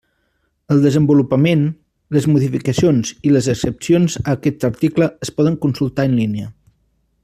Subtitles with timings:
[0.75, 1.61] El desenvolupament,
[2.17, 6.53] les modificacions i les excepcions a aquest article es poden consultar en línia.